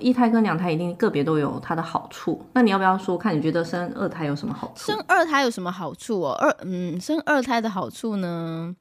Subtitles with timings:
[0.00, 2.44] 一胎跟两胎一定个别都有它的好处。
[2.54, 3.36] 那你要不要说看？
[3.36, 4.92] 你觉得生二胎有什么好处？
[4.92, 6.32] 生二胎有什么好处哦？
[6.32, 8.74] 二嗯，生二胎的好处呢？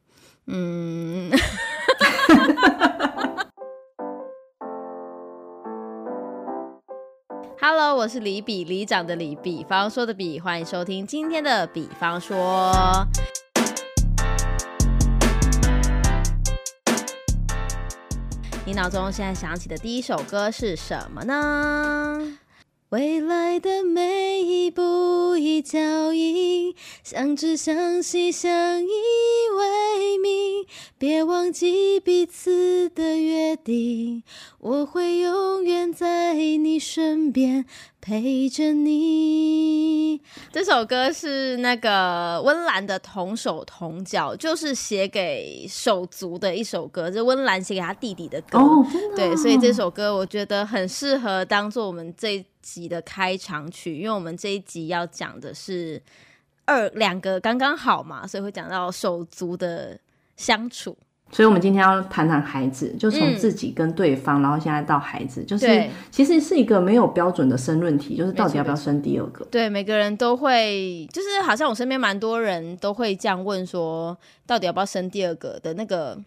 [0.47, 1.31] 嗯。
[7.61, 12.71] Hello，我是李比，李长的李，比方说的比，欢迎收听今天的比方说。
[18.70, 22.38] 你脑中现在想起的第一首歌是什么呢？
[22.89, 30.66] 未来的每一步一脚印，相知相惜，相依为命，
[30.97, 34.23] 别忘记彼此的约定，
[34.57, 37.63] 我会永远在你身边
[38.02, 40.19] 陪着你。
[40.52, 48.58] 这首歌是那个温岚的《同手同脚》，就是写给手足的一首歌，是温岚写给他弟弟的歌。
[48.58, 48.83] 哦，
[49.16, 52.44] 对，所以这首歌我觉得很适合当做我们这。
[52.70, 56.02] 集的开场曲，因为我们这一集要讲的是
[56.66, 60.00] 二两个刚刚好嘛，所以会讲到手足的
[60.38, 60.95] 相处。
[61.31, 69.45] 所以我们今天要谈谈孩子，就从自己跟对方，然后现在到孩子，就是其实是一个没有标准的申论题，就是到底要不要生第二个？
[69.45, 74.17] 对，每个人都会，就是好像我身边蛮多人都会这样问说，
[74.48, 76.17] 到底要不要生第二个的那个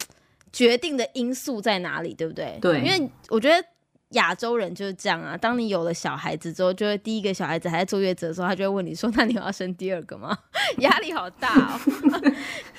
[0.53, 2.59] 决定的因素在哪里，对不对？
[2.61, 3.65] 对，因为我觉得。
[4.13, 5.37] 亚洲人就是这样啊！
[5.37, 10.37] 当你有了小孩子之后，就会第一个小孩子还在坐月子的时候，他就会问你说：“那你要生第二个吗？”
[10.79, 11.81] 压力好大哦！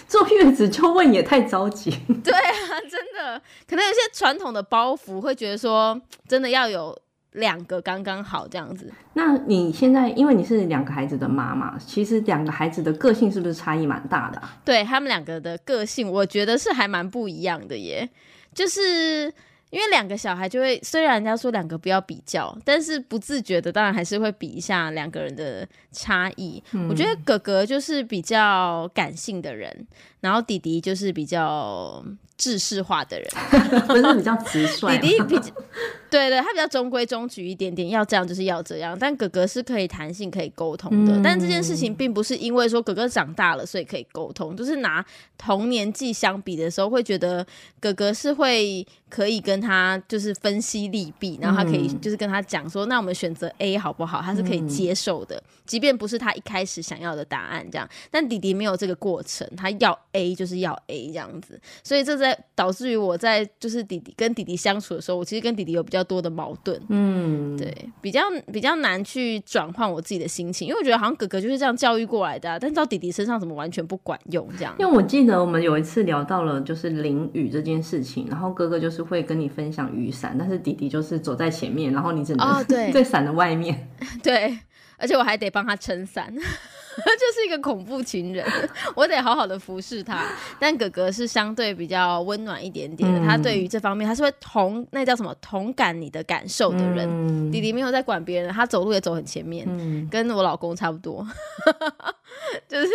[0.07, 1.89] 坐月子就问也太着急。
[2.23, 6.97] 对啊，真的，可能有些传统的包袱会觉得说，真的要有
[7.31, 8.91] 两个刚刚好这样子。
[9.13, 14.41] 那你现在因为你是两个孩子的妈妈，其实两个孩子的个性是不是差异蛮大的？
[14.63, 18.07] 对他们两个的个性，我觉得是还蛮不一样的耶，
[18.53, 19.33] 就是。
[19.73, 26.63] 因为两个小孩就会，虽然人家说两个不要比较，但是不自觉的，当然还是会比一下两个人的差异。
[26.87, 29.87] 我觉得哥哥就是比较感性的人，
[30.23, 32.03] 然后弟弟就是比较。
[32.35, 33.29] 制式化的人，
[33.87, 34.97] 不是比较直率。
[34.99, 35.53] 弟弟比较，
[36.09, 38.97] 对对，他比较中规中矩一点点，要这样就是要这样。
[38.99, 41.21] 但哥哥是可以弹性、可以沟通的。
[41.23, 45.05] 但这件事情并不是因为说哥哥长大了所以可以沟通，就是拿
[45.37, 47.45] 同年纪相比的时候，会觉得
[47.79, 54.21] 哥哥是会可以跟他就是分析利弊，然后他可以就是跟他讲说，那我们选择 A 好不好？
[54.21, 57.87] 他是可以接受的，即便不是他一开始想要的答案这样。
[58.11, 62.33] 但弟弟没有这个过程，他要 A 就是要 A 这样子，所以这在。
[62.55, 74.75] 导致于我在就是弟弟跟弟弟相处的时候，我其实跟弟弟有比较多的矛盾，嗯，对，比较比较难去转换我自己的心情，因为我觉得好像哥哥就是这样教育过来的，但到弟弟身上怎么完全不管用这样？
[74.77, 82.63] 因为我记得我们有一次聊到了就是淋雨这件事情，然后哥哥就是会跟你分享雨伞，但是弟弟就是走在前面，然后你只能
[82.93, 83.89] 在伞的外面，
[84.21, 84.59] 对，
[84.97, 86.31] 而且我还得帮他撑伞。
[87.03, 88.45] 就是一个恐怖情人，
[88.95, 90.25] 我得好好的服侍他。
[90.59, 97.51] 但哥哥是相对比较温暖一点点的，他对于这方面他是会同那叫什么同感你的感受的人。
[97.51, 99.65] 弟弟没有在管别人，他走路也走很前面，
[100.09, 101.27] 跟我老公差不多。
[102.67, 102.89] 就是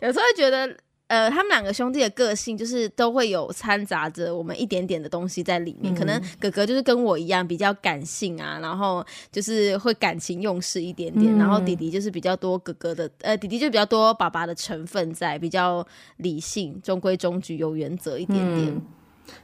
[0.00, 0.76] 有时候会觉得。
[1.08, 5.94] 呃，他们两个兄弟的个性就是都会有掺杂着我们一点点的东西在里面。
[5.94, 15.86] 可能哥哥就是跟我一样比较感性啊，然后就是会感情用事一点点，然后弟弟就是比较多哥哥的，呃，弟弟就比较多爸爸的成分在，比较
[16.16, 18.82] 理性、中规中矩、有原则一点点。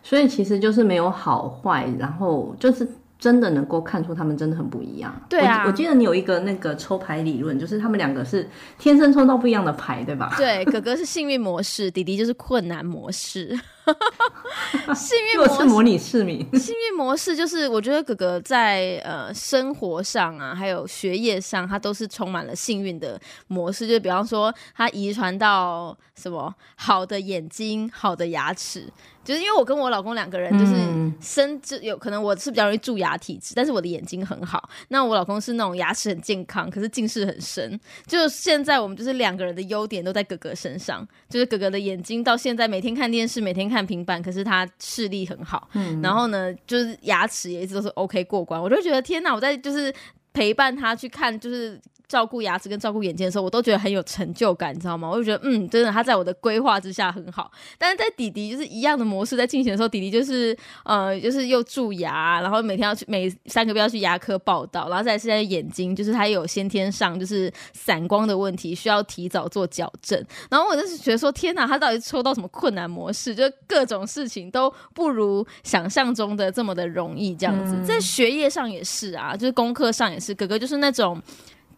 [0.02, 2.88] 所以其实就是没有好坏，然后就是。
[3.22, 5.14] 真的能够看出他们真的很不一样。
[5.28, 8.50] 对啊，我记得你有一个那个抽牌理论，就是他们两个是
[8.80, 10.34] 天生抽到不一样的牌，对吧？
[10.36, 13.56] 对，哥哥是幸运模式，弟弟就是困难模式。
[14.94, 16.38] 幸运模式模拟市民。
[16.58, 23.86] 幸运模式就是我觉得哥哥在呃生活上啊，还有学业上，他都是充满了幸运的模式。
[23.86, 28.88] 就比方说，他遗传到什么好的眼睛、好的牙齿。
[29.24, 30.74] 就是因为我跟我老公两个人就是
[31.20, 34.68] 生就有可能我是比较容易蛀牙体质，但是我的眼睛很好。
[34.88, 37.78] 那我老公是那种牙齿很健康，可是近视很深。
[38.06, 45.68] 就现在我们就是两个人的优点都在哥哥身上，就是哥哥的眼睛到现在每天看电视，每天看平板，可是他视力很好。
[46.02, 48.60] 然后呢，就是牙齿也一直都是 OK 过关。
[48.60, 49.94] 我就觉得天哪，我在就是
[50.32, 51.80] 陪伴他去看就是。
[52.12, 55.08] 照顾牙齿跟照顾眼睛的时候，我都觉得很有成就感，你知道吗？
[55.08, 57.50] 我就觉得，嗯，真的他在我的规划之下很好。
[57.78, 60.54] 但是在弟弟就是一样的模式在进行的时候，弟弟就是
[60.84, 70.22] 呃，就是又蛀牙，然后每天要去每三个月要去牙科报道，然后再是在眼睛，就是他有先天上就是散光的问题，需要提早做矫正。
[70.50, 73.34] 然后我就是觉得说，天哪，他到底抽到什么困难模式？
[73.34, 81.18] 就各种事情都不如想象中的这么的容易，这样子，在学业上也是啊，就是功课上也是，哥哥就是那种。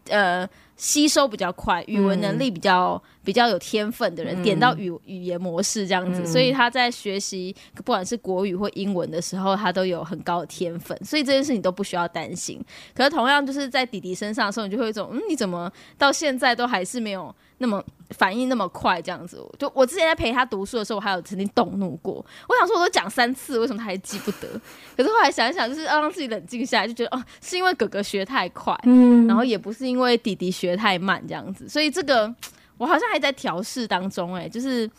[0.09, 12.63] 呃，吸收比较快，语文能力比较比较有天分的人，点到语语言模式这样子，所以他在学习不管是国语或英文的时候，他都有很高的天分，所以这件事你都不需要担心。
[12.95, 17.35] 可是同样就是在弟弟身上的时候，你就会有一种，嗯，你怎么到现在都还是没有？
[17.59, 22.15] 那么反应那么快，这样子，就我之前在陪他读书的时候，我还有曾经动怒过。
[22.49, 24.49] 我想说，我都讲三次，为什么他还记不得？
[24.97, 31.69] 可是后来想一想，就是要让自己冷静下来，就觉得哦，是因为哥哥学太快，嗯，然后也不是因为弟弟学太慢，这样子。
[31.69, 32.33] 所以这个
[32.77, 34.91] 我好像还在调试当中，哎，就是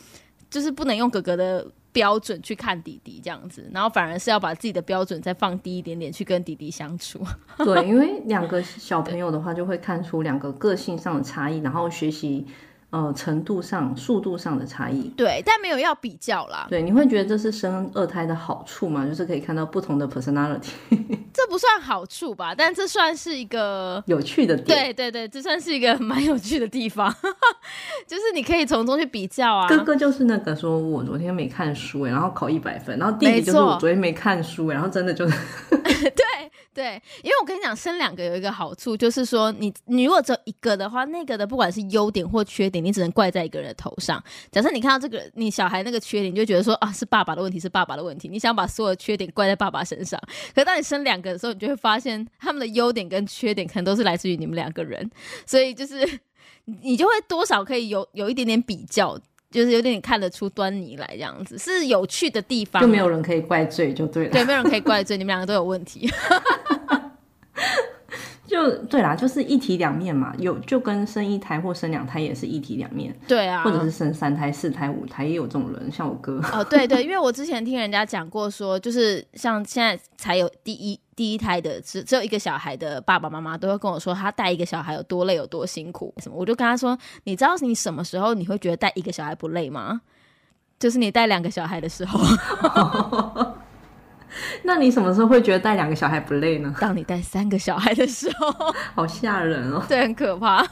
[0.49, 1.65] 就是不能用哥哥的。
[1.95, 7.25] 标准去看弟弟这样子，然后反而是要把自己的标准再放低一点点去跟弟弟相处。
[7.63, 12.45] 对，因为两个小朋友的话，就会看出两个个性上的差异，然后学习。
[12.95, 16.65] 呃，程度上、速度上的差异，对，但没有要比较啦。
[16.69, 19.05] 对，你会觉得这是生二胎的好处吗？
[19.05, 20.69] 就是可以看到不同的 personality。
[21.33, 22.55] 这不算好处吧？
[22.55, 24.93] 但这算是一个有趣的点。
[24.93, 27.13] 对对对，这算是一个蛮有趣的地方，
[28.07, 29.67] 就是你可以从中去比较啊。
[29.67, 35.37] 哥哥就是那个说我昨天没看书哎，然后考一百分，然后弟弟就是我昨天没看书哎，然后真的就是。
[35.75, 36.23] 对。
[36.75, 44.21] 对，因为我跟你讲，生两个有一个好处，就是说你你如果只有一个的话，那个的不管是优点或缺点，你只能怪在一个人的头上。
[44.51, 50.19] 假设你看到这个你小孩那个缺点，你就觉得说啊是爸爸的问题，是爸爸的问题，你想把所有缺点怪在爸爸身上。
[50.53, 55.09] 可是当你生两个的时候，你就会发现他们的优点跟缺点可能都是来自于你们两个人，
[55.45, 56.19] 所以就是
[56.65, 59.17] 你就会多少可以有有一点点比较。
[59.51, 64.31] 就是有点看得出端倪来，这样子是有趣的地方，就没有人可以怪罪，就对了。
[64.31, 66.11] 对，没有人可以怪罪，你们两个都有问题。
[68.47, 73.13] 就对啦，就是一体两面嘛，有就跟生一胎或生两胎也是一体两面。
[73.27, 76.39] 对啊，或者是生三胎、四胎、五胎也有这种人，像我哥。
[76.53, 86.13] 哦，对对，因为我之前听人家讲过，说就是像现在才有第一第一胎的，只只有一个小孩的爸爸妈妈都会跟我说，他带一个小孩有多累，有多辛苦。
[86.19, 86.37] 什么？
[86.37, 90.01] 我就跟他说，你知道你什么时候你会觉得带一个小孩不累吗？
[90.77, 92.19] 就是你带两个小孩的时候。
[94.63, 96.73] 那你什么时候会觉得带两个小孩不累呢？
[96.79, 98.51] 当你带三个小孩的时候，
[98.95, 100.65] 好吓人哦， 对，很可怕。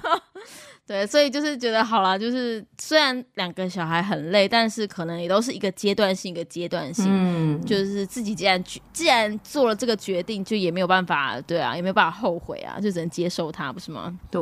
[0.86, 7.06] 对，所以就是觉得好了，就是虽然两个小孩很累，但是可能也都是一个阶段性，一个阶段性。
[7.08, 8.62] 嗯，就是自己既然
[8.92, 14.14] 既然做了这个决定，就也没有办法，对啊，也没有办法后悔啊，就只能接受它，不是吗？
[14.30, 14.42] 对。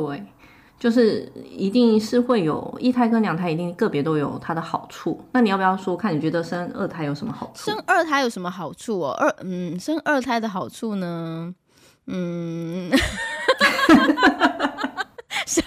[0.82, 5.24] 就是一定是会有一胎跟两胎，一定个别都有它的好处。
[5.30, 6.12] 那你要不要说看？
[6.12, 7.70] 你觉得生二胎有什么好处？
[7.70, 9.10] 生二胎有什么好处哦？
[9.12, 11.54] 二嗯，生二胎的好处呢？
[12.08, 12.90] 嗯，
[15.46, 15.64] 想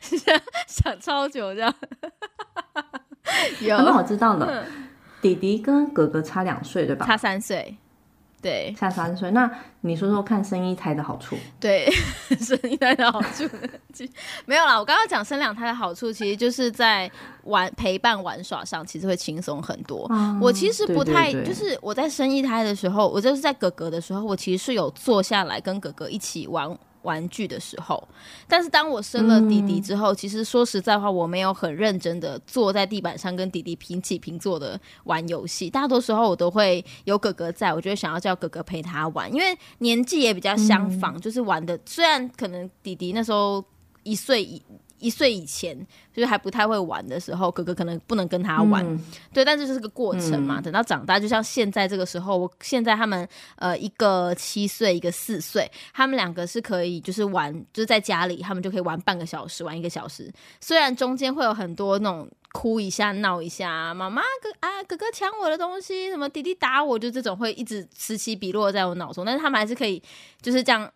[0.00, 1.74] 想想超久这样。
[3.60, 4.64] 有， 那我知道了。
[5.20, 7.04] 弟弟跟哥哥差两岁，对吧？
[7.04, 7.76] 差三岁。
[8.42, 9.30] 对，差三岁。
[9.32, 9.50] 那
[9.82, 11.36] 你说说看， 生一胎的好处？
[11.58, 11.90] 对，
[12.40, 13.48] 生一胎的好处，
[14.46, 14.78] 没有啦。
[14.78, 17.10] 我刚刚讲生两胎的好处，其实就是在
[17.44, 20.10] 玩陪伴玩耍上，其实会轻松很多。
[20.40, 26.76] 我其实不太，就是我在生一胎的时候，我就是在哥哥的时候，我其实是有坐下来跟哥哥一起玩。
[27.02, 28.06] 玩具的时候，
[28.46, 35.70] 但是当我生了弟弟之后，其实说实在话，我没有很认真的坐在地板上跟弟弟平起平坐的玩游戏。
[35.70, 43.64] 大多时候我都会有哥哥在，我就会想要叫哥哥陪他玩，因为年纪也比较相仿，就是玩的虽然可能弟弟那时候
[44.02, 44.62] 一岁一。
[45.00, 45.76] 一岁以前
[46.12, 48.84] 就是还不太会玩的时候，哥哥可能不能跟他玩，
[49.32, 50.60] 对，但这就是个过程嘛。
[50.60, 60.32] 等到长大，就像现在这个时候，我现在他们呃一个七岁，一个四岁，他们两个是可以就是玩，就是在家里他们就可以玩半个小时，玩一个小时。
[60.60, 70.02] 虽然中间会有很多那种哭一下、闹一下，妈妈哥啊哥哥抢我的东西，什么弟弟打我，就这种会一直此起彼落在我脑中，但是他们还是可以
[70.42, 70.90] 就是这样。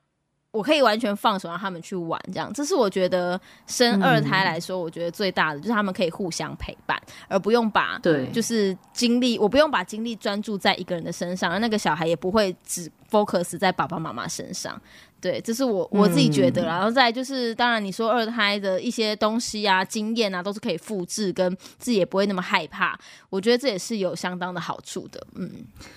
[0.55, 6.97] 我可以完全放手让他们去玩，这样，这是我觉得生二胎来说，我觉得最大的就是他们可以互相陪伴，
[7.27, 14.81] 而不用把对，就是精力，我不用把精力专注在一个人的身上，而那个小孩也不会只 focus 在爸爸妈妈身上。
[15.21, 22.97] 对，这是我我自己觉得，然后再就是，当然你说二胎的一些东西啊、经验啊，都是可以复制，跟自己也不会那么害怕。
[23.31, 25.27] 我觉得这也是有相当的好处的。
[25.35, 25.51] 嗯，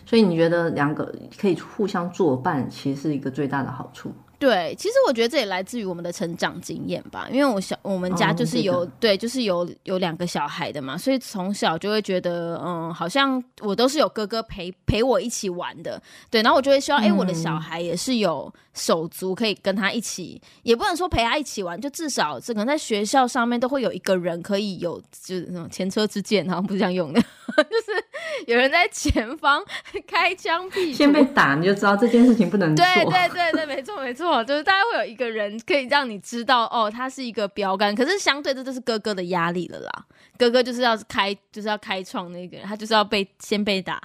[0.06, 4.14] 所以你觉得两个可以互相作伴，其实是一个最大的好处。
[4.40, 27.20] 对，其实我觉得这也来自于我们的成长经验吧，因为我小我们家就是有对，就是有有两个小孩的嘛，所以从小就会觉得，嗯，好像我都是有哥哥陪陪我一起玩的，对，然后我就会希望，哎，我的小孩也是有手足可以跟他一起，也不能说陪他一起玩，就至少这个在学校上面都会有一个人可以有，就是那种前车之鉴，好像不是这样用的，
[27.58, 28.04] 就是
[28.46, 29.64] 有人在前方
[30.08, 34.44] 开枪毙，先被打你就知道这件事情不能做，对对对对，没错没错。
[34.44, 37.96] 就是大家会有一个人可以让你知道哦，他是一个标杆。
[37.96, 39.92] 可是相对这就是哥哥的压力了啦。
[40.38, 44.02] 哥哥就是要开，就是要开创那个人，他就是要被先被打，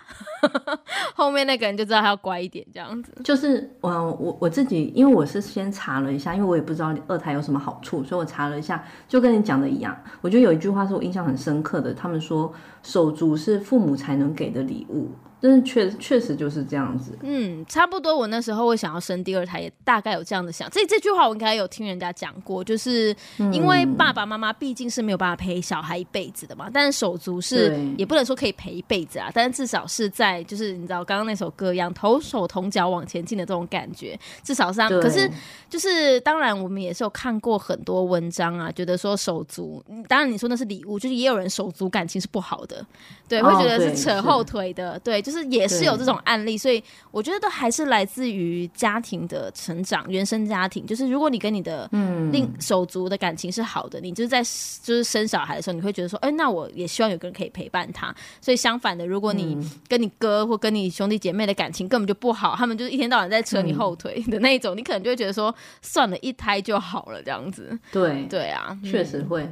[1.14, 3.12] 后面那个人就知道他要乖一点这样子。
[3.22, 9.96] 就是我我我自己，因为我是先查了一下，因为我也不知道二胎有什么好处，所以我查了一下，就跟你讲的一样。
[10.20, 15.10] 我觉得有一句话是我印象很深刻的，他们说手足是父母才能给的礼物。
[15.42, 18.16] 但是确确实就是这样子，嗯，差不多。
[18.16, 20.70] 我那时候会想要生第二胎，也大概有这样的想。
[20.70, 23.12] 这这句话我应该有听人家讲过，就是
[23.52, 26.70] 因为爸爸妈妈毕竟是没有办法陪小孩一辈子的嘛。
[26.72, 34.80] 但是手足是也不能说可以陪一辈子啊，但是至少是在就是你知道刚刚那首歌一样，同手同脚往前进的这种感觉，至少是。
[35.00, 35.28] 可是
[35.68, 42.86] 就是当然我们也是有看过很多文章啊，觉得说手足，当然你说那是礼物，就是也有人手足感情是不好的，
[43.28, 45.31] 对，会觉得是扯后腿的，对，就。
[45.32, 50.86] 是也是有这种案例，所以我觉得都还是来自于家庭的成长，原生家庭。
[50.86, 51.88] 就是如果你跟你的
[52.30, 58.14] 另手足的感情是好的，你就是在就是生小孩的时候，你会觉得说，哎，那我也希望有个人可以陪伴他。
[58.40, 59.58] 所以相反的，如果你
[59.88, 67.78] 跟你哥或跟你兄弟姐妹的感情根本就不好，他们就是一天到晚在扯你后腿的那一种，你可能就会觉得说，算了，一胎就好了这样子。
[67.90, 69.48] 对对啊，确实会。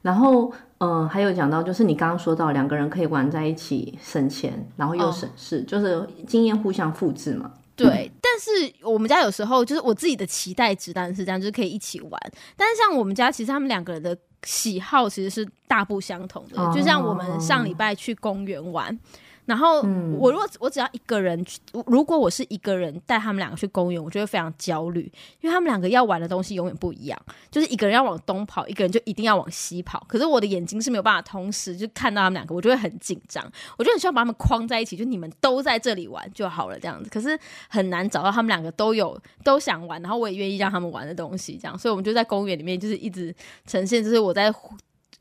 [0.00, 0.52] 然后，
[0.82, 7.52] 嗯，还有讲到，就是你刚刚说到两个人可以玩在一起省钱，然后又省事，就是经验互相复制嘛。
[7.76, 12.20] 对，但是我们家有时候就是我自己的期待值当然是这样，就是可以一起玩。
[12.56, 16.72] 但是像我们家，其实他们两个人的喜好其实是大不相同的。
[16.74, 18.98] 就像我们上礼拜去公园玩。
[19.44, 19.82] 然后
[20.18, 27.20] 我如果我只要一个人去，如果我是一个人带他们两个去公园，我就会非常焦虑，因为他们两个要玩的东西永远不一样。
[27.50, 30.04] 就是一个人要往东跑，一个人就一定要往西跑。
[30.08, 33.44] 可是我的眼睛是没有办法同时就看到他们两个，我就会很紧张。
[33.76, 37.10] 我就很需要把他们框在一起，就你们都在这里玩就好了这样子。
[37.10, 37.36] 可是
[37.68, 41.76] 很难找到他们两个都有都想玩，然后我也愿意让他们玩的东西，这样。
[41.76, 43.34] 所以我们就在公园里面，就是一直
[43.66, 44.54] 呈现，就是我在。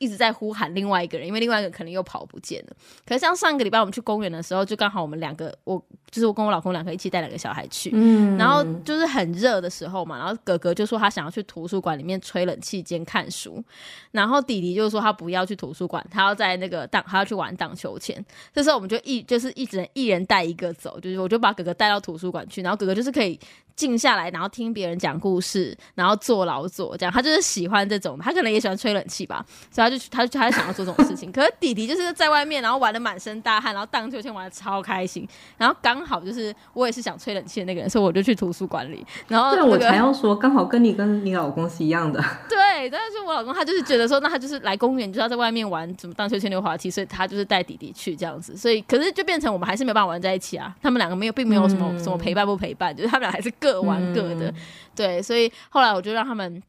[0.01, 2.75] 一直在呼喊另外一个人，因为另外一个可能又跑不见了。
[3.05, 5.79] 可是像上个礼拜我们去公园的时候，就刚好我们两个，我
[6.12, 13.63] 就是我跟我老公两个一起带两个小孩去，嗯，然后就是很热的时候嘛，然后哥哥就说他想要去图书馆里面吹冷气间看书，
[14.12, 18.24] 然后弟弟就说他不要去图书馆，他要在那个荡，他要去玩荡秋千。
[18.53, 23.39] 这时候我们就一就是一直一人带一个走，就是我就把哥哥带到图书馆去，然后哥哥就是可以。
[23.74, 31.32] 静下来，然后听别人讲故事，然后坐牢坐这样，他就是喜欢这种，他可能也喜欢吹冷气吧，所以他就他就他就想要做这种事情。
[31.32, 35.27] 可是弟弟就是在外面，然后玩的满身大汗，然后荡秋千玩的超开心。
[35.58, 39.03] 然后刚好就是我也是想吹冷气的那个人，所以我就去图书馆里。
[39.27, 42.24] 然后对我才要说，刚好跟你跟你老公是一样的。
[42.48, 48.55] 对，但是我老公他就是觉得说，那他就是来公园就要在外面玩怎么荡秋千、溜滑梯，所以他就是带弟弟去这样子。
[48.55, 50.75] 所以可是就变成我们还是没有办法玩在一起啊。
[50.84, 53.72] 他们两个没有，并没有什么什么陪伴不陪伴，就是他们俩还是各。
[53.72, 54.53] 各玩各的，
[54.93, 56.62] 对，所以后来我就让他们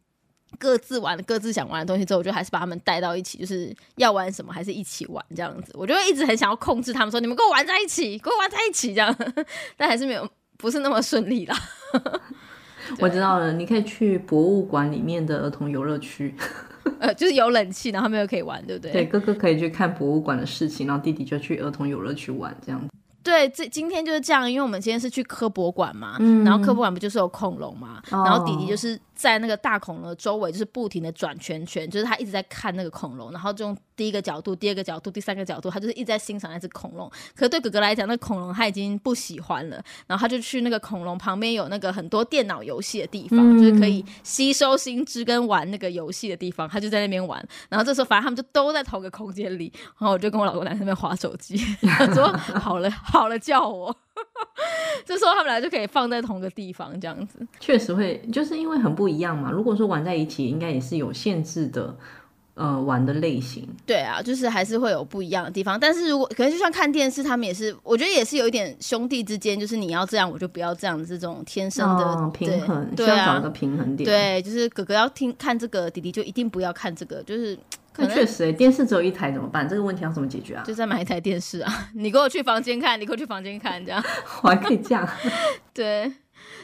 [0.59, 5.73] 各自玩各自想玩的东西，之后我就还是把他们带到一起，就是要玩什么还是一起玩这样子。
[5.75, 9.17] 我就会一直很想要控制他们，说你们跟我玩在一起，跟我玩在一起这样，
[9.77, 11.57] 但还是没有，不是那么顺利啦。
[12.99, 16.35] 我知道了，你可以去博物馆里面的儿童游乐区，
[16.99, 18.93] 呃，就是有冷气，然后他们又可以玩，对不对？
[18.93, 22.89] 对，哥哥可以去看博物馆的事情，然后弟弟就去儿童游乐区玩这样子。
[23.23, 37.11] 对，这今天就是这样，因为我们今天是去科博馆嘛，然后科博馆不就是有恐龙嘛，然后弟弟就是在那个大恐龙的周围，就是不停的转圈圈，就是他一直在看那个恐龙，然后就用第一个角度、第二个角度、第三个角度，他就是一直在欣赏那只恐龙。
[37.35, 47.43] 可是对哥哥来讲，那恐龙他已经不喜欢了，然后他就去那个恐龙旁边有那个很多电脑游戏的地方，就是可以吸收新知跟玩那个游戏的地方，他就在那边玩。
[47.69, 51.57] 然后这时候反正他们就都在同个空间里，然后我就跟我老公在那边划手机，
[52.15, 52.91] 说好了。
[52.91, 53.95] 好了，叫我，
[55.05, 59.51] 这时候他们俩就可以放在同个地方，这样子确实会，就是因为很不一样嘛。
[59.51, 61.97] 如果说玩在一起，应该也是有限制的，
[62.55, 63.69] 呃，玩的类型。
[63.87, 65.79] 对啊，就是还是会有不一样的地方。
[65.79, 74.09] 但是如果可能，就像看电视，他们也是，我觉得也是有一点兄弟之间，就是你要这样，我就不要这样，这种天生的平衡，需要找一个平衡点。
[74.09, 77.59] 对，就是哥哥要听看这个，弟弟就一定不要看这个，就是。
[77.99, 79.69] 那确实哎，电视只有一台怎么办？
[79.69, 80.65] 这个问题要怎么解决啊？
[80.65, 81.91] 就再买一台电视啊！
[81.93, 84.03] 你给我去房间看，你给我去房间看，这样
[84.43, 85.07] 我还可以这样。
[85.75, 86.11] 对，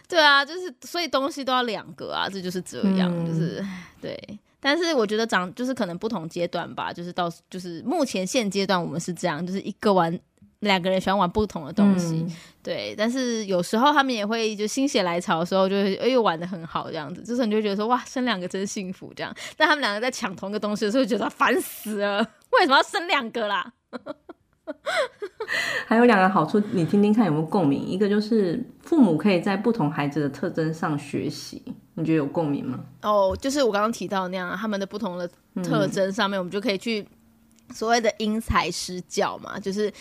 [0.09, 3.62] 对啊，就是所以东西都要两个啊，这就是这样，嗯就是
[4.00, 4.18] 对。
[4.60, 10.18] 但是我觉得长就是可能不同阶段吧，就是到就是目前现阶段我们是这样，就是一个玩
[10.60, 12.94] 两个人喜欢玩不同的东西，嗯对。
[12.98, 19.32] 但是有时候他们也会就心血来潮的时候，就会哎又玩的很好这样子，就是你就觉得说哇生两个真幸福这样。
[19.56, 22.18] 但他们两个在抢同一个东西的时候，就觉得烦死了，
[22.50, 23.72] 为什么要生两个啦？
[25.87, 27.80] 还有两个好处，你听听看有没有共鸣。
[27.87, 31.62] 一个就是父母可以在不同孩子的特征上学习，
[31.94, 32.80] 你觉得有共鸣吗？
[33.02, 35.28] 哦，就是我刚刚提到那样，他们的不同的
[35.62, 37.06] 特征上面，我们就可以去
[37.72, 39.92] 所谓的因材施教嘛，就是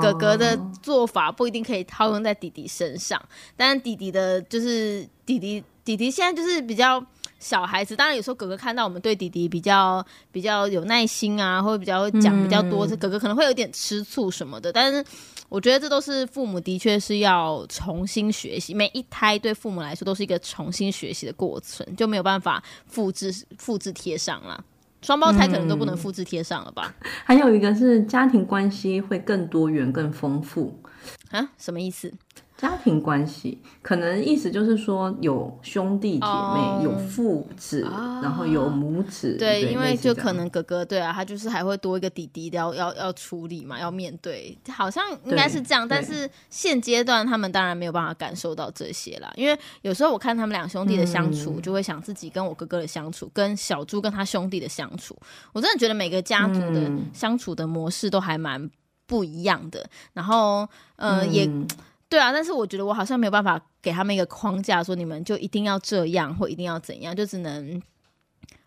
[0.00, 3.20] 哥哥的做法不一定可以套用在弟弟身上，
[3.56, 7.04] 但弟弟的，就是弟弟弟弟现在就是比较。
[7.38, 14.72] 小孩子当然有时候哥哥看到我们对弟弟比较比较有耐心啊，或者比较讲比较多，嗯哥哥可能会有点吃醋什么的。
[14.72, 15.04] 但是
[15.48, 24.64] 我觉得这都是父母的确是要重新学习，每一胎对父母来说都是一个重新学习的过程，就没有办法复制复制贴上了。
[25.02, 26.92] 双胞胎可能都不能复制贴上了吧？
[27.24, 30.82] 还有一个是家庭关系会更多元、更丰富。
[31.30, 32.12] 啊，什么意思？
[32.56, 36.80] 家庭关系可能意思就是说有兄弟姐妹，哦。
[36.82, 37.82] 有父子，
[38.22, 39.36] 然后有母子。
[39.38, 45.86] 对，因为就可能哥哥对啊，他就是还会多一个弟弟要要要处理嘛，要面对，好像应该是这样。
[45.86, 51.62] 但是现阶段他们当然没有办法感受到这些啦，因为有时候我看他们两兄弟的相处，嗯。
[51.62, 55.16] 就会想自己跟我哥哥的相处，跟小猪跟他兄弟的相处，
[55.52, 57.10] 我真的觉得每个家族的嗯。
[57.12, 58.70] 相处的模式都还蛮
[59.06, 59.88] 不一样的。
[60.12, 61.66] 然后，呃，也嗯
[62.08, 67.82] 对啊，但是我觉得我好像没有办法给他们一个框架，说你们就一定要这样或一定要怎样，就只能。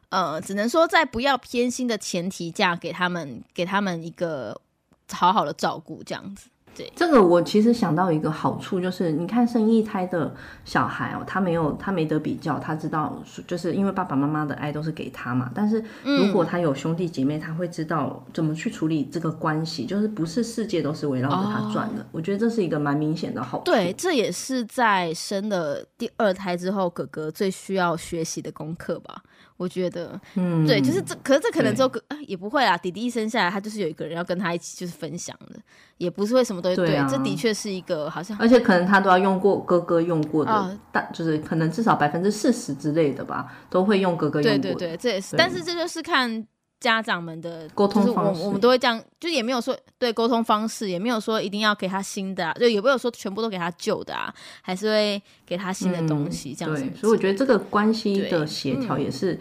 [0.10, 4.60] 呃，只能说在不要偏心的前提下，给他们给他们一个
[5.08, 6.50] 好好的照顾，这样子。
[6.96, 10.34] 这个我其实想到一个好处，就是你看生一胎的
[10.66, 15.50] 小孩哦，他没有他没得比较，他知道就是因为爸爸妈妈的爱都是给他嘛。
[15.56, 22.06] 但是如果他有兄弟姐妹，他会知道怎么去处理这个关系，就是不是世界都是围绕着他转的。
[22.12, 23.64] 我觉得这是一个蛮明显的好处。
[23.66, 29.24] 对，这也是在生了第二胎之后，哥哥最需要学习的功课吧。
[29.60, 32.78] 我觉得，嗯，对，就是这，可是这可能对之后哥、啊也不会啦。
[32.78, 35.60] 弟弟一生下来，他就是有一个人要跟他一起就是分享的，
[35.98, 44.62] 也不是会什么都对啊这的确是一个好像而且可能他都要用过哥哥用过的，啊但就是可能至少百分之四十之类的吧，都会用哥哥用过的。
[44.62, 46.48] 对对对，这也是，但是这就是看
[46.80, 56.84] 家长们的沟通就是我方式我们都会这样，就也没有说对沟通方式，也没有说一定要给他新的、啊，就也没有说全部都给他旧的啊，还是会给他新的东西，这样子。
[56.96, 59.39] 所以我觉得这个关系的协调也是，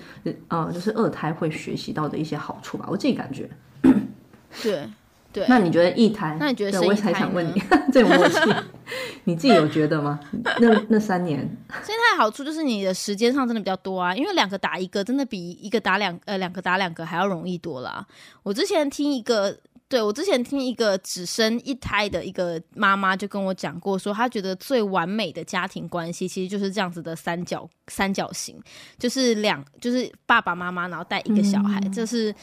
[0.49, 3.49] 呃，就是二胎会学习到的一些好处吧，我自己感觉。
[4.63, 4.89] 对
[5.33, 5.45] 对。
[5.49, 6.37] 那你觉得一胎？
[6.39, 7.63] 那你觉得对我才想问你，
[7.93, 8.39] 这有默契，
[9.25, 10.19] 你自己有觉得吗？
[10.61, 11.41] 那那三年，
[11.85, 18.07] 现在好处就是你的时间上真的比较多啊，因为两个打一个真的比一个打两呃两个打两个还要容易多啦。
[18.43, 19.57] 我之前听一个，
[19.89, 28.59] 对我之前听一个只生一胎的一个妈妈就跟我讲过，说她觉得最完美的家庭关系其实就是这样子的三角三角形，
[28.99, 32.35] 就是两就是爸爸妈妈然后带一个小孩，这是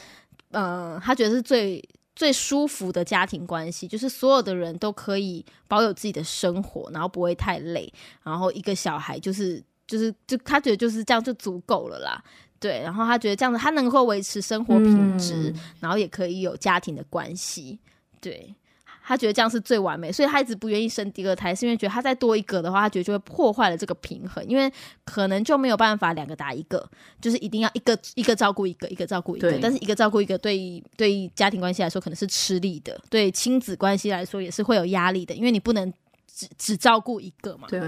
[0.51, 1.83] 呃她觉得是最。
[2.15, 7.91] 最舒服的家庭关系，就是所有的人都可以保有自己的生活，然后不会太累，
[8.23, 12.23] 然后一个小孩就是就是就他觉得就是这样就足够了啦。
[12.57, 17.77] 对，然后他觉得这样子他能够维持生活品质，嗯然后也可以有家庭的关系。
[18.21, 18.55] 对
[19.07, 24.71] 他觉得这样是最完美，所以他一直不愿意生第二胎，是因为觉得他再多一个的话，他觉得就会破坏了这个平衡，因为
[25.03, 26.89] 可能就没有办法两个打一个，
[27.21, 35.93] 就是一定要一个一个照顾一个，一个照顾一个对，但是一个照顾一个对对家庭关系来说可能是吃力的，对亲子关系来说也是会有压力的，因为你不能
[36.25, 37.67] 只只照顾一个嘛。
[37.69, 37.79] 对，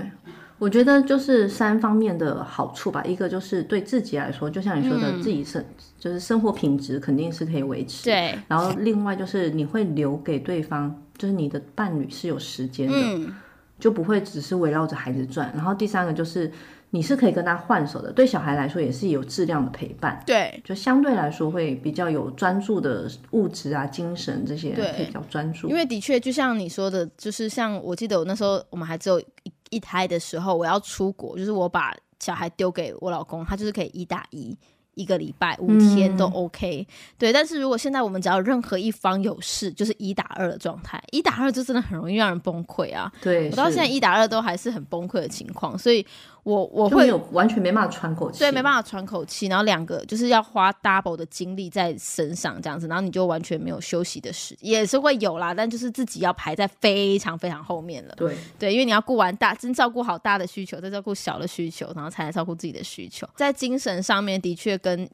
[0.59, 3.03] 我觉得就是三方面的好处吧。
[3.03, 5.63] 一个就是对自己来说，就像你说的，嗯自己生
[5.99, 8.05] 就是生活品质肯定是可以维持。
[8.05, 13.35] 对，然后另外就是你会留给对方，就是你的伴侣是有时间的，嗯，
[13.79, 15.51] 就不会只是围绕着孩子转。
[15.55, 16.51] 然后第三个就是
[16.89, 20.23] 你是可以跟他换手的，对小孩来说也是有质量的陪伴。
[20.25, 25.67] 对，就相对来说会比较有专注的物质啊、精神这些，对比较专注。
[25.67, 34.57] 因为的确就像你说的，就是像我记得我那时候我们还只有一一胎的时候，我要出国，就是我把小孩丢给我老公，他就是可以一打一。
[34.97, 36.87] 一个礼拜五天都 OK，、
[37.19, 37.31] 对。
[37.31, 43.11] 但是如果现在我们只要任何一方有事，就是一打二的状态，一打二就真的很容易让人崩溃啊。
[43.21, 46.03] 对，我到是现在一打二都还是很崩溃的情况，所以
[46.47, 58.13] 我我会有完全没办法喘口气，对，没办法喘口气，然后两个就是要花 double 的精力在身上这样子，然后你就完全没有休息的时，也是会有啦，但就是自己要排在非常非常后面了。
[58.15, 65.05] 对，对，因为你要顾完大，真照顾好大的需求，再照顾小的需求，然后才来照顾自己的需求，在精神上面的确跟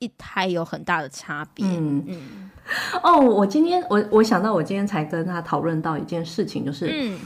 [0.00, 1.64] 一胎有很大的差别。
[1.64, 2.50] 嗯嗯。
[3.00, 7.20] 哦，我今天我我想到我今天才跟他讨论到一件事情，就是嗯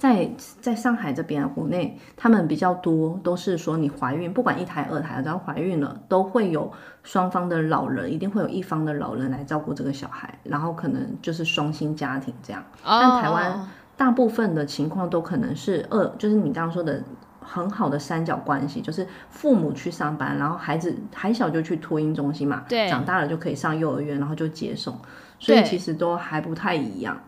[0.00, 0.30] 在
[0.62, 12.64] 在上海这边国内，他们比较多都是说你怀孕，不管一胎二胎，只要怀孕了，都会有双方的老人，一定会有一方的老人来照顾这个小孩，然后可能就是双薪家庭这样。
[12.82, 17.02] 但台湾大部分的情况都可能是二，就是你刚刚说的
[17.38, 24.98] 很好的三角关系，就是父母去上班，然后孩子还小就去托婴中心嘛，对长大了就可以上幼儿园，然后就接送，
[25.38, 27.20] 所以其实都还不太一样。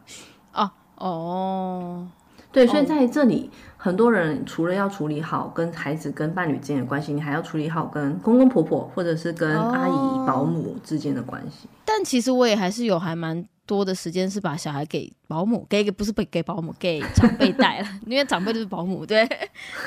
[0.55, 2.09] 哦哦，
[2.53, 3.51] 对，所以在这里，
[3.85, 11.69] 很多人除了要处理好跟孩子、跟伴侣之间的关系，你还要处理好跟公公婆婆或者是跟阿姨、哦保姆之间的关系。
[11.85, 19.29] 但其实我也还是有还蛮多的时间是把小孩给保姆，给给不是给给保姆，给长辈带了，因为长辈就是保姆，对，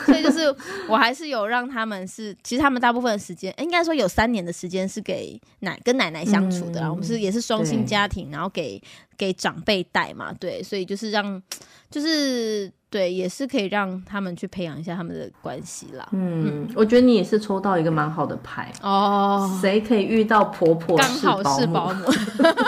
[0.05, 0.53] 所以就是
[0.89, 8.81] 我还是有让他们是，其实他们大部分的时间，应该说有三年的时间是给奶跟奶奶相处的啦，嗯我们是也是双薪家庭，然后给
[9.17, 11.41] 给长辈带嘛，对，所以就是让
[11.89, 16.07] 就是对，也是可以让他们去培养一下他们的关系啦。
[16.13, 18.71] 嗯，我觉得你也是抽到一个蛮好的牌。
[18.81, 22.05] 哦，谁可以遇到婆婆刚好是保姆，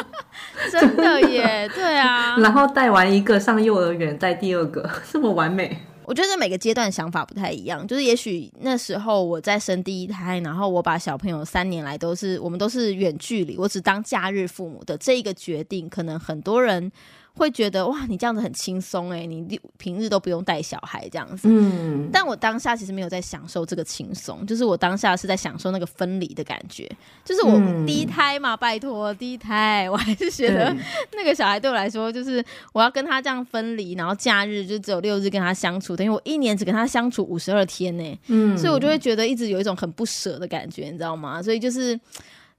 [0.69, 5.79] 真的耶，对啊，然后带完一个上幼儿园，带第二个， 这么完美。
[6.03, 16.91] 我觉得每个阶段想法不太一样，就是也许那时候我在生第一胎，然后我把小朋友三年来都是我们都是远距离，我只当假日父母的这一个决定，可能很多人
[17.37, 21.47] 会觉得哇，你这样子很轻松哎，你平日都不用带小孩这样子。
[21.49, 26.89] 嗯，但我当下其实没有在享受这个轻松，就是我当下是在享受那个分离的感觉，
[27.23, 27.85] 就是我嗯。
[27.85, 30.75] 第一胎嘛，拜托第一胎，我还是觉得
[31.15, 41.41] 那个小孩对我来说，就是我要跟他这样分离，然后假日就只有六日跟他相处，等于我一年只跟他相处五十二天呢，嗯，所以我就会觉得一直有一种很不舍的感觉，你知道吗？
[41.41, 41.97] 所以就是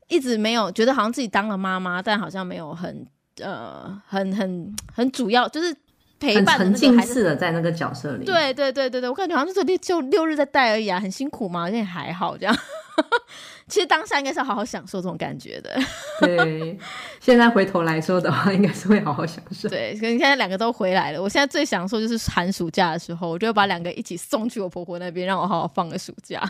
[0.08, 3.06] 一直没有觉得好像自己当了妈妈，但好像没有很
[3.42, 5.74] 呃很很很主要，就是
[6.20, 12.56] 陪伴的沉浸式的在那个角色里。，对对对对对，我感觉好像就六就六日在带而已啊，很辛苦嘛，也还好这样。
[13.68, 15.78] 其实当下应该是要好好享受这种感觉的，
[16.20, 16.76] 对，
[17.20, 19.68] 现在回头来说的话，应该是会好好享受。
[19.68, 19.92] 对。
[19.92, 26.42] 可是你现在两个都回来了，我现在最享受就是寒暑假的时候，我就会把两个一起送去我婆婆那边，让我好好放个暑假。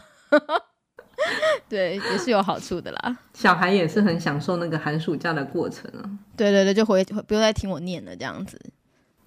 [1.69, 3.19] 对，也是有好处的啦。
[3.35, 6.05] 小孩也是很享受那个寒暑假的过程啊。
[6.37, 8.59] 对对对，就回不用再听我念了这样子。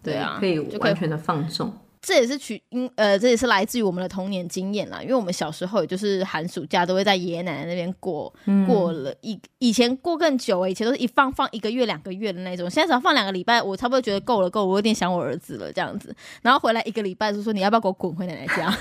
[0.01, 1.71] 对啊，可以完全的放纵。
[2.01, 5.01] 这也是取因呃，这也是来自于我们的童年经验啦。
[5.03, 8.33] 因为我们小时候也就是寒暑假都会在爷爷奶奶那边过，
[8.65, 16.15] 过了一以前过更久、欸，以前都是一放放一个月两个月的那种，现在只要放两个礼拜，我差不多觉得够了够了，我有点想我儿子了这样子。
[16.41, 18.75] 然后回来一个礼拜就说你要不要给我滚回奶奶家？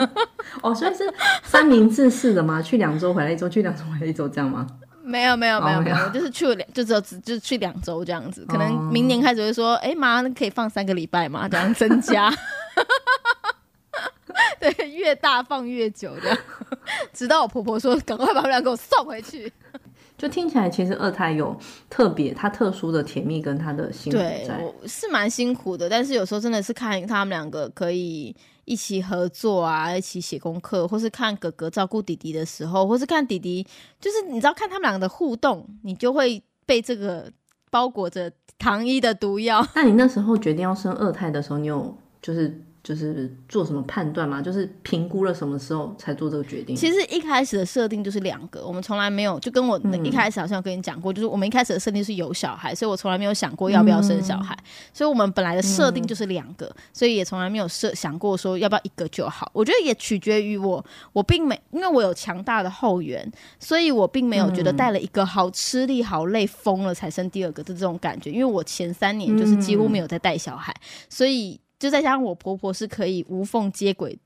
[0.62, 1.00] 哦，所以是
[1.42, 2.62] 三明治式的吗？
[2.62, 4.66] 去两周回来一周，去两周回来一周这样吗？
[5.04, 8.46] 没有没有没有哦没有就是去了两就只有只就是去两周这样子。
[8.46, 12.32] 可能哦明年开始会说，哎、妈，那可以放三个礼拜嘛，这样增加。
[14.60, 16.38] 对，越大放越久这样，
[17.12, 19.52] 直到我婆婆说赶快把他们俩给我送回去。
[20.16, 21.56] 就听起来，其实二胎有
[21.90, 24.56] 特别它特殊的甜蜜跟它的辛苦对，在。
[24.58, 33.66] 我是蛮辛苦的，但是有时候真的是看他们两个可以一起合作啊，一起写功课，或是看哥哥照顾弟弟的时候，或是看弟弟，
[34.00, 37.28] 就是你知道看他们两个的互动，你就会被这个
[37.68, 39.66] 包裹着糖衣的毒药。
[39.74, 44.42] 那你那时候决定要生二胎的时候，你有就是就是做什么判断吗？
[44.42, 46.74] 就是评估了什么时候才做这个决定？
[46.74, 54.56] 其实一开始的设定就是两个，我们从来没有就跟我一开始好像有跟你讲过，就是我们一开始的设定是有小孩，所以我从来没有想过要不要生小孩，
[54.92, 59.48] 所以我们本来的设定就是两个，所以也从来没有设想过说要不要一个就好。
[59.54, 63.30] 我觉得也取决于我，我并没因为我有强大的后援，
[63.60, 70.74] 所以我并没有觉得带了一个好吃力、好累、疯了才生第二个的这种感觉，因为我前三年就是几乎没有在带小孩，
[71.08, 74.18] 所以就再加上我婆婆是可以无缝接轨。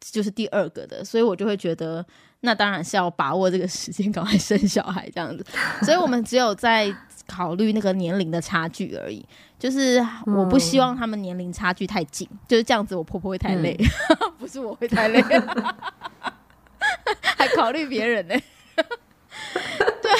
[0.00, 2.02] 就是第二个的，所以我就会觉得，
[2.40, 5.44] 那当然是要把握这个时间，赶快生小孩这样子。
[5.82, 6.90] 所以我们只有在
[7.26, 9.22] 考虑那个年龄的差距而已。
[9.58, 13.76] 就是我不希望他们年龄差距太近，就是这样子，我婆婆会太累，
[14.40, 15.20] 不是我会太累，
[17.36, 18.34] 还考虑别人呢、
[20.00, 20.10] 对，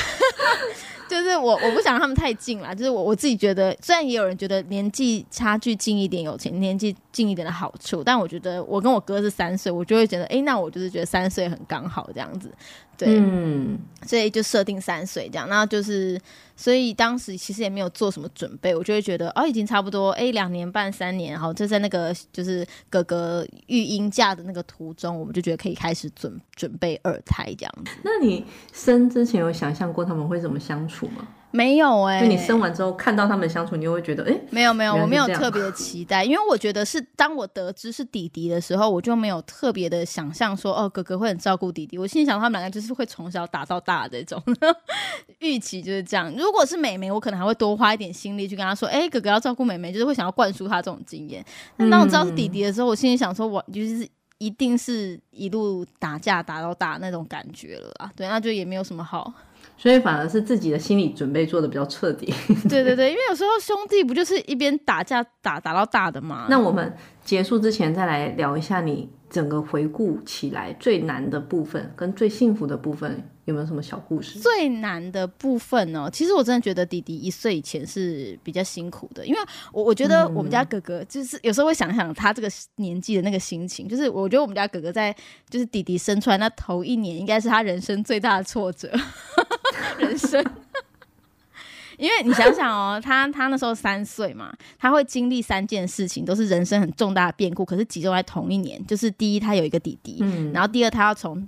[1.11, 12.53] 就是我我不想让他们太近啦，就是我我自己觉得，虽然也有人觉得年纪差距近一点有钱，年纪近一点的好处，但我觉得我跟我哥是三岁，我就会觉得，哎，那我就是觉得三岁很刚好这样子，
[12.97, 16.21] 对，嗯，所以就设定三岁这样，那就是。
[16.57, 27.93] 所以当时其实也没有做什么准备，我就会觉得哦，已经差不多哎，两年半三年，然后就在那个就是哥哥育婴假的那个途中，我们就觉得可以开始准准备二胎这样子。
[28.05, 28.45] 那你
[28.75, 31.27] 生之前有想象过他们会怎么相处吗？
[31.53, 41.99] 没有哎，就你生完之后看到他们相处，你就会觉得哎，没有没有，我没有特别的期待，因为我觉得是当我得知是弟弟的时候，我就没有特别的想象说哦，哥哥会很照顾弟弟。
[41.99, 44.41] 我心里想他们两个就是会从小打到大这种
[45.41, 46.33] 预期就是这样。
[46.37, 51.45] 如果是妹妹，我可能还会多花一点心力去跟他说，哎，哥哥要照顾妹妹，就是会想要灌输他这种经验。
[51.77, 54.09] 但当我知道是弟弟的时候，我心里想说，我就是
[54.39, 58.13] 一定是一路打架打到大那种感觉了啊。
[58.15, 59.33] 对，那就也没有什么好。
[59.81, 62.31] 所以反而是自己的心理准备做的比较彻底。
[62.69, 66.47] 对对对，因为有时候兄弟不就是一边打架打打到大的吗？
[66.51, 66.95] 那我们
[67.31, 74.41] 结束之前再来聊一下你整个回顾起来最难的部分跟最幸福的部分有没有什么小故事？
[74.41, 76.11] 最难的部分呢？
[76.13, 79.39] 其实我真的觉得弟弟一岁以前是比较辛苦的，因为
[79.73, 85.15] 我我觉得我们家哥哥就是有时候会想想他这个年纪的那个心情，就是我觉得我们家哥哥在
[85.49, 88.91] 就是弟弟生出来那头一年，应该是他人生最大的挫折。
[89.99, 90.45] 人生，
[92.01, 98.85] 因为你想想哦，他他那时候三岁嘛，他会经历三件事情，都是人生很重大的变故，可是集中在同一年。
[98.87, 101.47] 就是第一，他有一个弟弟，嗯，然后第二，他要从。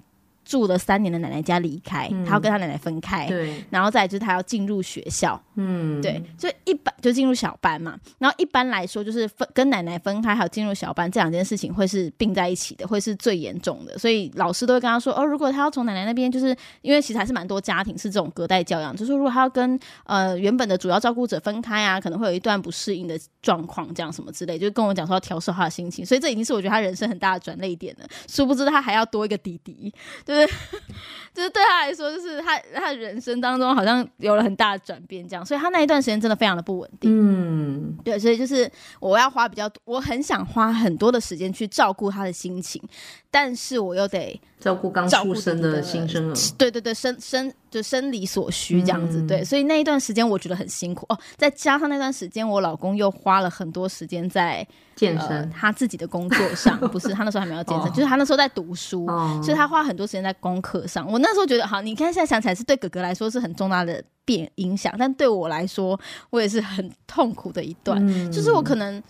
[0.52, 7.98] 住了三年的奶奶家离开，他要跟他奶奶分开，对，然后再就是他要进入学校，嗯，对，所以一般就进入小班嘛。
[8.18, 13.96] 然后一般来说，就是分跟奶奶分开，还有进入小班这两件事情会是并在一起的，会是最严重的。
[13.96, 26.04] 所以老师都会跟他说，哦，如果他要从奶奶那边，就是因为其实还是蛮多家庭是这种隔代教养，就是如果他要跟呃原本的主要照顾者分开啊，可能会有一段不适应的状况，这样什么之类，就跟我讲说要调试他的心情。
[26.04, 28.06] 所以这已经是我觉得他人生很大的转泪点了。
[28.28, 29.90] 殊不知他还要多一个弟弟，
[30.26, 30.41] 对。
[31.34, 37.10] 就是对他来说，就是他他人生当中好像有了很大的转变，这样，所以他那一段时间真的非常的不稳定。
[37.10, 42.82] 嗯，对，所以就是我要花比较多，我很想花很多的时间去照顾他的心情，
[43.30, 46.34] 但是我又得照顾刚出生的新生儿。
[46.58, 49.26] 对对对，生生就生理所需这样子。
[49.26, 51.18] 对，所以那一段时间我觉得很辛苦哦。
[51.38, 54.66] 再加上那段时间，我老公又花了很多时间在。
[55.02, 59.04] 健身，他自己的工作上 不是他那时候还没有健身，就是他那时候在读书，
[59.42, 61.04] 所以他花很多时间在功课上。
[61.10, 65.98] 我那时候觉得，好，你看现在想起来是对哥哥来说是很重大的变影响，但对我来说，
[66.30, 68.00] 我也是很痛苦的一段。
[68.30, 69.02] 就是我可能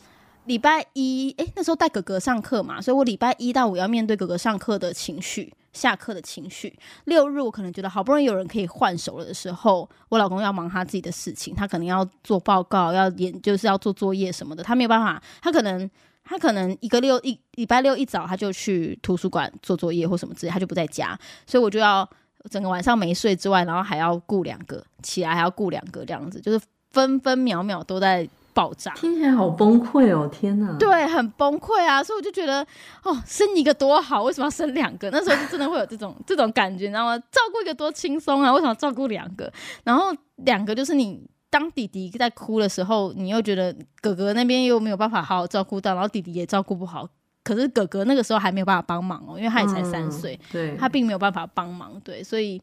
[0.44, 5.52] 礼拜一，哎，那时候带哥哥上课嘛，所以我礼拜一到五要面对哥哥上课的情绪。
[5.72, 15.90] 下课的情绪，六日我可能觉得好不容易有人可以换手了的时候，我老公要忙他自己的事情，他可能要做报告，要研，就是要做作业什么的，他没有办法，他可能
[16.22, 22.06] 他可能一个六一礼拜六一早他就去图书馆做作业或什么之类，他就不在家，所以我就要
[22.50, 28.28] 整个晚上没睡之外，然后还要顾两个，起来还要顾两个，这样子就是分分秒秒都在。
[28.54, 30.28] 爆炸，听起来好崩溃哦！
[30.30, 32.02] 天哪，对，很崩溃啊！
[32.02, 32.66] 所以我就觉得，
[33.02, 35.08] 哦，生一个多好，为什么要生两个？
[35.12, 37.18] 那时候就真的会有这种这种感觉，你知道吗？
[37.18, 38.52] 照顾一个多轻松啊！
[38.52, 39.52] 为什么要照顾两个？
[39.84, 47.08] 然后两个就是你当弟弟在哭的时候，你又觉得哥哥那边又没有办法好好照顾到，然后弟弟也照顾不好。
[47.44, 52.60] 可是哥哥那个时候还没有办法帮忙哦，因为他也才三岁，对，他并没有办法帮忙，对，所以。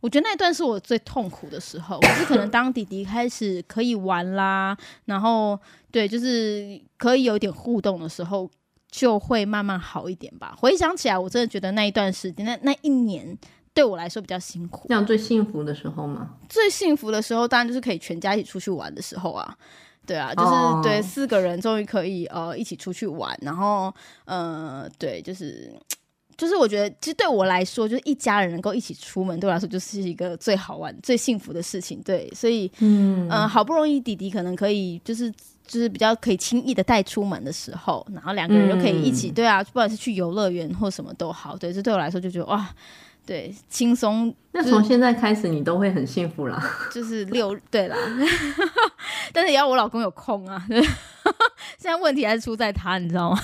[0.00, 5.58] 我觉得那一段是我最痛苦的时候，是可能当弟弟开始可以玩啦，然后
[5.90, 8.48] 对，就是可以有点互动的时候，
[8.90, 10.54] 就会慢慢好一点吧。
[10.56, 13.36] 回想起来，我真的觉得那一段时间，那那一年
[13.74, 14.86] 对我来说比较辛苦。
[14.88, 16.36] 这样最幸福的时候吗？
[16.48, 19.56] 最幸福的时候，当然就是可以全家一起出去玩的时候啊。
[20.06, 23.92] 对啊，就是对四个人终于可以呃一起出去玩，然后
[24.26, 25.72] 呃对，就是。
[26.38, 32.00] 就是我觉得，其实对我来说，就是一家人能够一起出门，对我来说就是一个最好玩、最幸福的事情。
[32.02, 35.28] 对，所以，嗯嗯，好不容易弟弟可能可以，就是
[35.66, 42.68] 就是比较可以轻易的带出门的时候，然后两个人就可以一起，对啊，不管是去游乐园或什么都好，对，这对我来说就觉得哇，
[43.26, 44.32] 对，轻松。
[44.52, 46.62] 那从现在开始，你都会很幸福啦。
[46.92, 47.96] 就是六，对啦，
[49.34, 50.64] 但是也要我老公有空啊。
[51.78, 53.40] 现在问题还是出在他，你知道吗？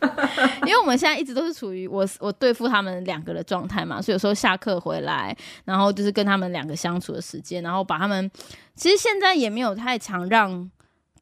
[0.66, 8.30] 因为我们现在一直都是处于我我对付他们两个的状态嘛，所以有时候下课回来，然后就是跟他们两个相处的时间，然后把他们
[8.74, 10.70] 其实现在也没有太常让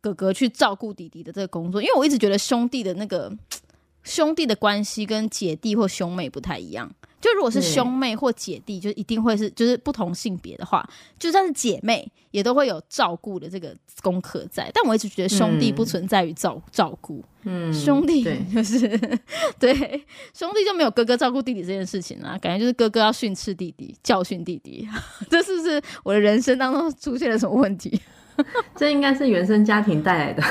[0.00, 3.32] 哥哥去照顾弟弟的这个工作，因为我一直觉得兄弟的那个
[4.02, 6.90] 兄弟的关系跟姐弟或兄妹不太一样。
[7.20, 10.84] 就如果是兄妹或姐弟，就一定会是就是不同性别的话，
[11.20, 14.68] 就算是姐妹也都会有照顾的这个功课在。
[14.74, 18.88] 但我一直觉得兄弟嗯不存在于照照顾，嗯，兄弟，就是
[19.56, 19.72] 对
[20.34, 24.88] 兄弟就没有哥哥照顾弟弟这件事情啊，感觉就是哥哥要训斥弟弟，教训弟弟，
[25.30, 28.00] 这是不是我的人生当中出现了什么问题？
[28.74, 30.42] 这应该是原生家庭带来的。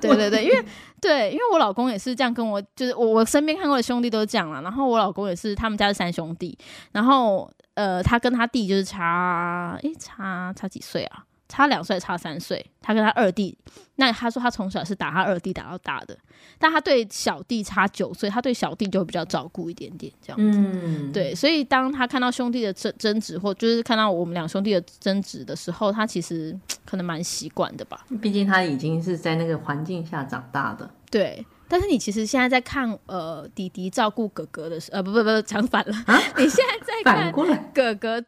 [0.00, 0.64] 对对对，因为
[1.00, 4.60] 对，因为我老公也是这样跟我，就是我我身边看过的兄弟都这样啦。
[4.60, 6.56] 然后我老公也是，他们家是三兄弟，
[6.92, 11.24] 然后呃，他跟他弟就是差诶差差几岁啊？
[11.50, 12.64] 差两岁，差三岁。
[12.80, 13.56] 他跟他二弟，
[13.96, 16.16] 那他说他从小是打他二弟打到大的，
[16.58, 20.38] 但他对小弟差九岁，他对小弟就会比较照顾一点点这样。
[20.40, 28.06] 嗯，对，所以当他看到兄弟的争争执，或就是看到我们两兄弟的争执的时候，他其实 可能蛮习惯的吧。
[28.22, 30.88] 毕竟他已经是在那个环境下长大的。
[31.10, 37.32] 对，但是你其实现在在看呃弟弟照顾哥哥的时，呃不不不讲反了，啊你现在在看
[37.74, 38.24] 哥哥。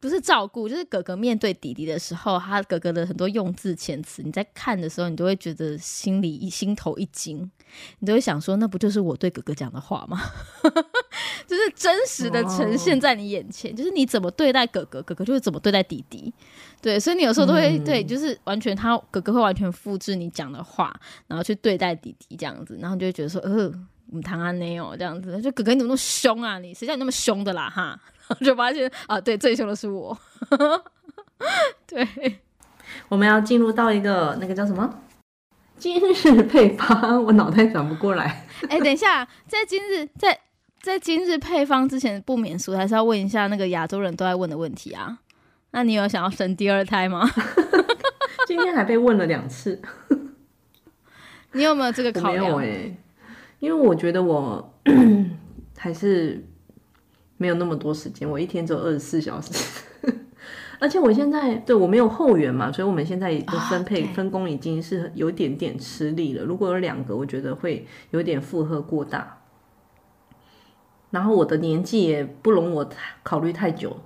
[0.00, 7.50] 不是照顾，就是哥哥面对弟弟的时候，他哥哥的很多用字遣词，你在看的时候，你都会觉得心里一心头一惊，
[7.98, 10.20] 你都会想说，那不就是我对哥哥讲的话吗？
[11.46, 16.32] 就是真实的呈现在你眼前，就是你怎么对待哥哥，哥哥就会怎么对待弟弟。
[16.80, 20.94] 对，所以你有时候都会、嗯对，就是完全他哥哥会完全复制你讲的话，
[21.26, 23.72] 然后去对待弟弟这样子，然后你就会觉得说，呃，
[24.06, 26.72] 你谈安内哦这样子，就哥哥你怎么那么凶啊你？
[26.72, 28.00] 谁叫你那么凶的啦哈？
[28.40, 30.16] 就发现啊，对，最凶的是我。
[31.86, 32.06] 对，
[33.08, 35.02] 我们要进入到一个那个叫什么
[35.76, 38.46] 今日配方，我脑袋转不过来。
[38.68, 40.38] 哎、等一下，在今日在
[40.80, 45.18] 在今日配方之前不免俗，还是要问一下那个亚洲人都在问的问题啊。
[45.70, 47.28] 那你有想要生第二胎吗？
[48.48, 49.80] 今天还被问了两次，
[51.52, 52.58] 你有没有这个我没有？
[52.60, 52.96] 哎、
[53.60, 54.74] 因为我觉得我
[55.76, 56.42] 还是
[57.38, 59.50] 没有那么多时间，我一天只有二十四小时。
[60.80, 66.44] 而且我现在对我没有后援嘛，所以我们现在的分配、分工已经是有点点吃力了。
[66.44, 69.38] 如果有两个，我觉得会有点负荷过大。
[71.10, 72.88] 然后我的年纪也不容我
[73.24, 73.96] 考虑太久，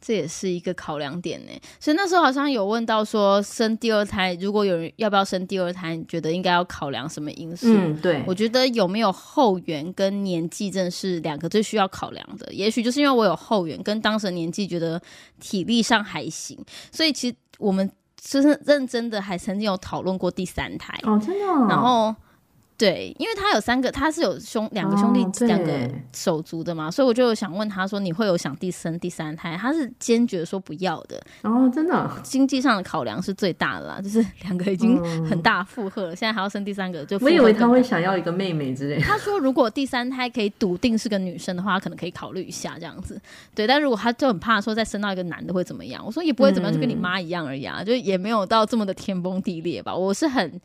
[0.00, 1.52] 这也是一个考量点呢。
[1.78, 7.66] 所以那时候好像有问到说，生第二胎，如果有人要不要生第二胎，你觉得应该要考量什么因素？
[7.68, 12.52] 嗯，对，我觉得有没有后援跟年纪真的是两个最需要考量的。
[12.52, 15.00] 也许就是因为我有后援，跟当时的年纪觉得
[15.38, 16.58] 体力上还行，
[16.90, 20.98] 所以其实我们就是认真的还曾经有讨论过第三胎。
[21.02, 22.14] 哦，真的哦、然后
[22.80, 25.70] 对，因为他有三个，他是有兄两个兄弟哦两、个
[26.14, 29.54] 手足的嘛，所以我就想问他说，你会有想第生第三胎？
[29.54, 39.02] 他是坚决说不要的，哦，真的哦，经济上的考量是最大的啦，就是 两个已经很大负荷了，现在还要生第三个，就我以为他会想要一个妹妹之类的。
[39.02, 43.20] 他说，如果第三胎可以笃定是个女生的话，他可能可以考虑一下这样子。
[43.54, 49.94] 对，但如果他就很怕说再生到一个男的会怎么样，我说也不会怎么样，就跟你妈一样而已啊，就也没有到这么的天崩地裂吧。
[49.94, 50.58] 我是很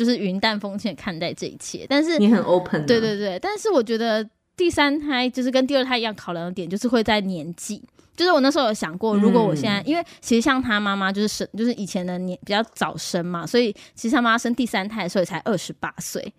[0.00, 7.84] 就是云淡风轻的看待这一切，但是你很 open，的对对对，但是我觉得第三胎就是跟第二胎一样考量的点，就是会在年纪。
[8.16, 16.32] 就是我那时候有想过，如果我现在，因为其实像他妈妈就是生，就是以前的年比较早生嘛，所以其实他妈妈生第三胎的时候也才二十八岁。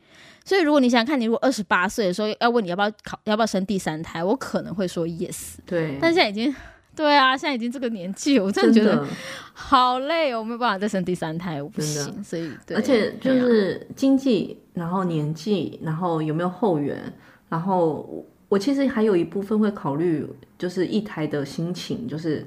[0.43, 6.51] 所以如果你想想看，你如果二十八岁的时候要问你要不要考要不要生第三胎，我可能会说 yes，对，但现在已经
[6.95, 9.05] 对啊，现在已经这个年纪，我真的觉得
[9.53, 12.23] 好累哦，我没有办法再生第三胎，我不行。
[12.23, 17.01] 所以对，而且就是经济，然后年纪，然后有没有后援，
[17.49, 20.27] 然后我我其实还有一部分会考虑，
[20.57, 22.45] 就是一胎的心情，就是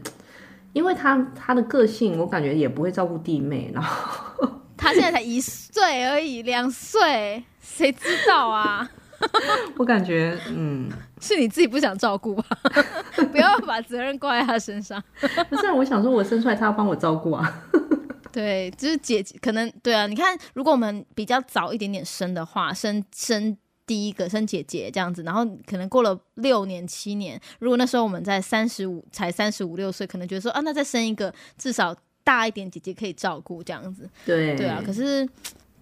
[0.73, 8.89] 因为他他的个性，我感觉也不会照顾弟妹，然后 他现在才一岁而已，两岁，谁知道啊？
[9.79, 10.91] 我感觉嗯，
[11.25, 12.45] 是你自己不想照顾吧？
[13.33, 15.03] 不要把责任挂在他身上。
[15.49, 17.65] 不是啊，我想说我生出来他要帮我照顾啊，
[18.31, 20.07] 对，就是姐姐可能对啊。
[20.07, 23.57] 你看，如果我们比较早一点点生的话，生生
[23.87, 34.09] 第一个生姐姐这样子，然后可能过了六年七年，如果那时候我们在三十五才三十五六岁，可能觉得说啊，那再生一个至少大一点姐姐可以照顾这样子。
[34.27, 35.29] 对对啊，可是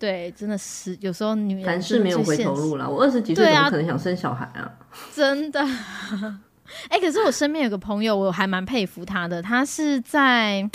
[0.02, 2.88] 对，真的是有时候女人凡事没有回头路啦。
[2.88, 4.68] 我二十几岁怎么可能想生小孩啊？
[5.14, 5.64] 真的。
[6.88, 9.40] 哎、可是我身边有个朋友，我还蛮佩服他的。
[9.40, 10.68] 他是在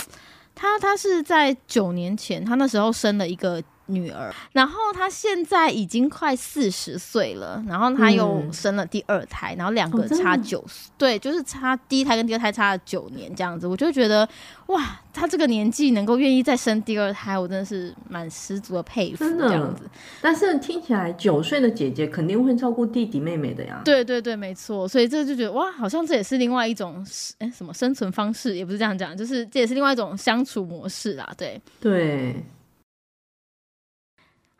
[0.54, 14.28] 他他是在九年前，他那时候生了一个女儿，然后她现在已经快四十岁了，然后她又生了第二胎，然后两个差九岁，对，就是差第一胎跟第二胎差了九年这样子，我就觉得
[14.66, 19.82] 哇，她这个年纪能够愿意再生第二胎，我真的是蛮十足的佩服这样子。
[20.20, 23.80] 但是听起来九岁的姐姐肯定会照顾弟弟妹妹的呀。
[23.84, 27.04] 对对对，没错，所以这就觉得哇，好像这也是另外一种
[27.38, 32.44] 哎什么生存方式，也不是这样讲，就是这也是另外一种相处模式啊，对对。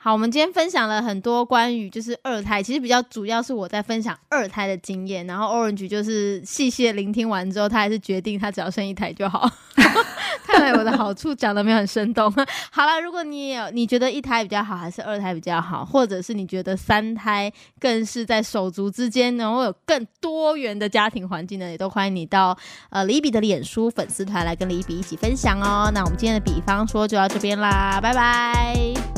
[0.09, 9.47] 好，我们今天分享了很多关于就是二胎，其实比较主要是我在分享二胎的经验，然后 Orange 就是细细的聆听完之后，他还是决定他只要生一胎就好。
[10.47, 12.33] 看来我的好处讲的没有很生动。
[12.71, 22.57] 好了，如果你有你觉得一胎比较好，还是二胎比较好，或者是你觉得三胎更是在手足之间能够有更多元的家庭环境呢，也都欢迎你到
[22.89, 25.91] 呃李比的脸书粉丝团来跟李比一起分享哦。
[25.93, 29.18] 那我们今天的比方说就到这边啦，拜拜。